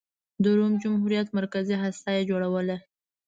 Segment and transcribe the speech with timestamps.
[0.43, 2.77] د روم جمهوریت مرکزي هسته یې جوړوله.